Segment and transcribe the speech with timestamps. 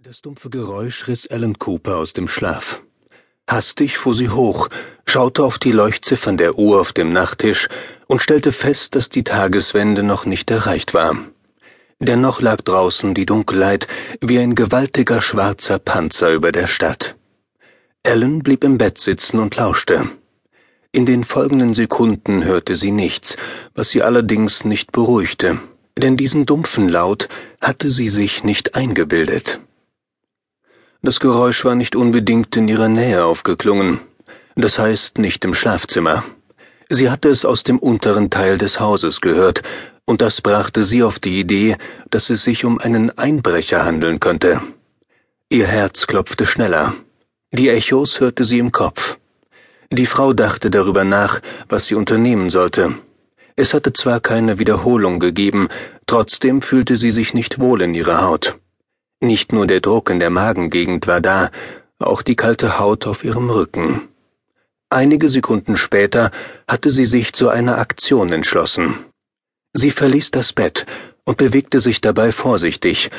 [0.00, 2.82] Das dumpfe Geräusch riss Alan Cooper aus dem Schlaf.
[3.50, 4.68] Hastig fuhr sie hoch,
[5.04, 7.68] schaute auf die Leuchtziffern der Uhr auf dem Nachttisch
[8.06, 11.18] und stellte fest, dass die Tageswende noch nicht erreicht war.
[11.98, 13.88] Dennoch lag draußen die Dunkelheit
[14.20, 17.16] wie ein gewaltiger schwarzer Panzer über der Stadt.
[18.04, 20.08] Alan blieb im Bett sitzen und lauschte.
[20.92, 23.36] In den folgenden Sekunden hörte sie nichts,
[23.74, 25.58] was sie allerdings nicht beruhigte,
[25.98, 27.28] denn diesen dumpfen Laut
[27.60, 29.58] hatte sie sich nicht eingebildet.
[31.00, 34.00] Das Geräusch war nicht unbedingt in ihrer Nähe aufgeklungen,
[34.56, 36.24] das heißt nicht im Schlafzimmer.
[36.88, 39.62] Sie hatte es aus dem unteren Teil des Hauses gehört,
[40.06, 41.76] und das brachte sie auf die Idee,
[42.10, 44.60] dass es sich um einen Einbrecher handeln könnte.
[45.50, 46.94] Ihr Herz klopfte schneller.
[47.52, 49.18] Die Echos hörte sie im Kopf.
[49.92, 52.94] Die Frau dachte darüber nach, was sie unternehmen sollte.
[53.54, 55.68] Es hatte zwar keine Wiederholung gegeben,
[56.06, 58.58] trotzdem fühlte sie sich nicht wohl in ihrer Haut.
[59.20, 61.50] Nicht nur der Druck in der Magengegend war da,
[61.98, 64.08] auch die kalte Haut auf ihrem Rücken.
[64.90, 66.30] Einige Sekunden später
[66.68, 68.94] hatte sie sich zu einer Aktion entschlossen.
[69.74, 70.86] Sie verließ das Bett
[71.24, 73.10] und bewegte sich dabei vorsichtig.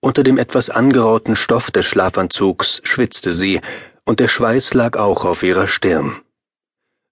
[0.00, 3.60] Unter dem etwas angerauten Stoff des Schlafanzugs schwitzte sie,
[4.04, 6.20] und der Schweiß lag auch auf ihrer Stirn.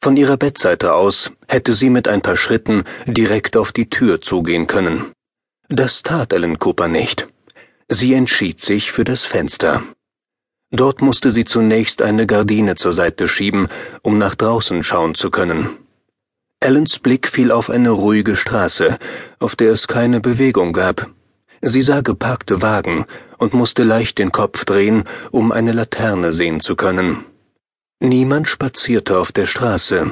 [0.02, 4.66] Von ihrer Bettseite aus hätte sie mit ein paar Schritten direkt auf die Tür zugehen
[4.66, 5.10] können.
[5.68, 7.26] Das tat Ellen Cooper nicht.
[7.88, 9.82] Sie entschied sich für das Fenster.
[10.70, 13.68] Dort musste sie zunächst eine Gardine zur Seite schieben,
[14.02, 15.68] um nach draußen schauen zu können.
[16.60, 18.98] Ellens Blick fiel auf eine ruhige Straße,
[19.38, 21.10] auf der es keine Bewegung gab.
[21.60, 23.04] Sie sah geparkte Wagen
[23.38, 27.24] und musste leicht den Kopf drehen, um eine Laterne sehen zu können.
[28.00, 30.10] Niemand spazierte auf der Straße.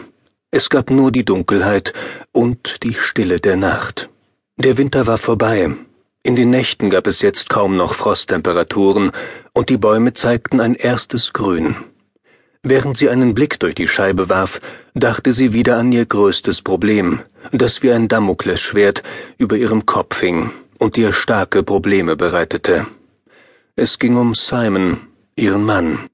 [0.51, 1.95] Es gab nur die Dunkelheit
[2.33, 4.11] und die Stille der Nacht.
[4.59, 5.75] Der Winter war vorbei,
[6.25, 9.11] in den Nächten gab es jetzt kaum noch Frosttemperaturen,
[9.55, 11.75] und die Bäume zeigten ein erstes Grün.
[12.62, 14.61] Während sie einen Blick durch die Scheibe warf,
[14.95, 17.20] dachte sie wieder an ihr größtes Problem,
[17.51, 19.02] das wie ein Damoklesschwert
[19.36, 22.86] über ihrem Kopf hing und ihr starke Probleme bereitete.
[23.75, 25.01] Es ging um Simon,
[25.35, 26.08] ihren Mann.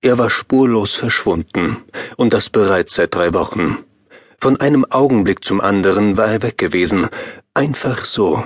[0.00, 1.76] Er war spurlos verschwunden,
[2.16, 3.78] und das bereits seit drei Wochen.
[4.40, 7.08] Von einem Augenblick zum anderen war er weg gewesen,
[7.54, 8.44] einfach so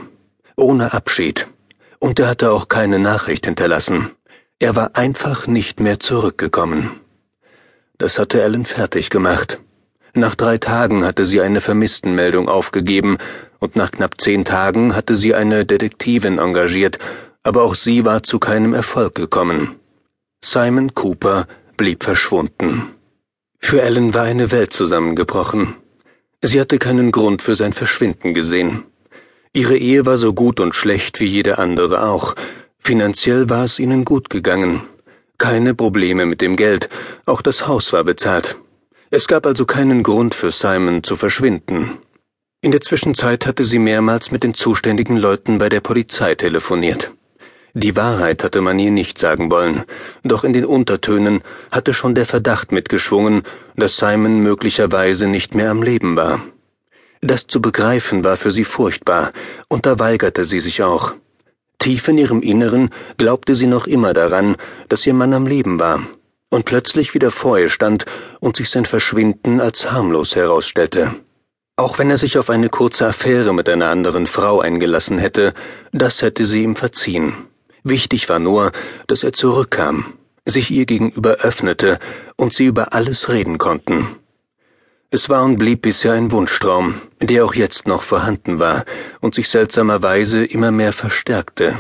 [0.57, 1.47] ohne Abschied.
[1.99, 4.11] Und er hatte auch keine Nachricht hinterlassen.
[4.59, 6.91] Er war einfach nicht mehr zurückgekommen.
[7.99, 9.59] Das hatte Ellen fertig gemacht.
[10.15, 13.19] Nach drei Tagen hatte sie eine Vermisstenmeldung aufgegeben,
[13.59, 16.99] und nach knapp zehn Tagen hatte sie eine Detektivin engagiert,
[17.43, 19.77] aber auch sie war zu keinem Erfolg gekommen.
[20.43, 21.47] Simon Cooper
[21.77, 22.95] blieb verschwunden.
[23.59, 25.75] Für Ellen war eine Welt zusammengebrochen.
[26.43, 28.85] Sie hatte keinen Grund für sein Verschwinden gesehen.
[29.57, 32.35] Ihre Ehe war so gut und schlecht wie jede andere auch.
[32.79, 34.83] Finanziell war es ihnen gut gegangen.
[35.39, 36.91] Keine Probleme mit dem Geld,
[37.25, 38.57] auch das Haus war bezahlt.
[39.11, 41.93] Es gab also keinen Grund für Simon zu verschwinden.
[42.61, 47.13] In der Zwischenzeit hatte sie mehrmals mit den zuständigen Leuten bei der Polizei telefoniert.
[47.73, 49.85] Die Wahrheit hatte man ihr nicht sagen wollen,
[50.23, 51.41] doch in den Untertönen
[51.73, 53.43] hatte schon der Verdacht mitgeschwungen,
[53.75, 56.43] dass Simon möglicherweise nicht mehr am Leben war.
[57.21, 59.33] Das zu begreifen war für sie furchtbar,
[59.69, 61.15] und da weigerte sie sich auch.
[61.79, 64.57] Tief in ihrem Inneren glaubte sie noch immer daran,
[64.89, 66.03] dass ihr Mann am Leben war,
[66.51, 68.07] und plötzlich wieder vor ihr stand
[68.41, 71.15] und sich sein Verschwinden als harmlos herausstellte.
[71.77, 75.53] Auch wenn er sich auf eine kurze Affäre mit einer anderen Frau eingelassen hätte,
[75.93, 77.35] das hätte sie ihm verziehen.
[77.85, 78.73] Wichtig war nur,
[79.07, 80.15] dass er zurückkam,
[80.47, 81.99] sich ihr gegenüber öffnete
[82.37, 84.17] und sie über alles reden konnten.
[85.11, 88.85] Es war und blieb bisher ein Wunschtraum, der auch jetzt noch vorhanden war
[89.21, 91.79] und sich seltsamerweise immer mehr verstärkte.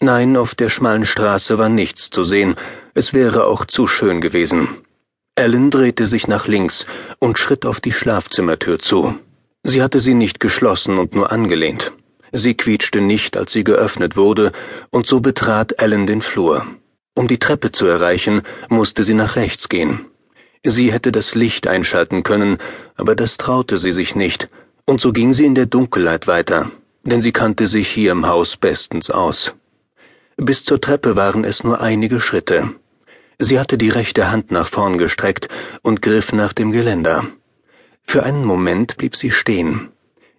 [0.00, 2.54] Nein, auf der schmalen Straße war nichts zu sehen,
[2.94, 4.68] es wäre auch zu schön gewesen.
[5.34, 6.86] Ellen drehte sich nach links
[7.18, 9.18] und schritt auf die Schlafzimmertür zu.
[9.62, 11.92] Sie hatte sie nicht geschlossen und nur angelehnt.
[12.32, 14.52] Sie quietschte nicht, als sie geöffnet wurde,
[14.90, 16.64] und so betrat Ellen den Flur.
[17.16, 20.06] Um die Treppe zu erreichen, musste sie nach rechts gehen.
[20.64, 22.58] Sie hätte das Licht einschalten können,
[22.94, 24.50] aber das traute sie sich nicht,
[24.84, 26.70] und so ging sie in der Dunkelheit weiter,
[27.02, 29.54] denn sie kannte sich hier im Haus bestens aus.
[30.36, 32.70] Bis zur Treppe waren es nur einige Schritte.
[33.38, 35.48] Sie hatte die rechte Hand nach vorn gestreckt
[35.82, 37.24] und griff nach dem Geländer.
[38.02, 39.88] Für einen Moment blieb sie stehen.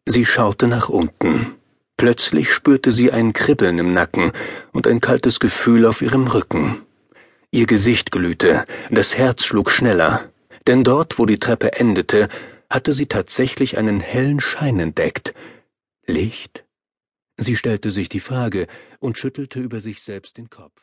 [0.05, 1.55] Sie schaute nach unten.
[1.97, 4.31] Plötzlich spürte sie ein Kribbeln im Nacken
[4.71, 6.81] und ein kaltes Gefühl auf ihrem Rücken.
[7.53, 10.31] Ihr Gesicht glühte, das Herz schlug schneller,
[10.67, 12.29] denn dort, wo die Treppe endete,
[12.69, 15.33] hatte sie tatsächlich einen hellen Schein entdeckt.
[16.05, 16.63] Licht?
[17.35, 18.67] Sie stellte sich die Frage
[18.99, 20.79] und schüttelte über sich selbst den Kopf.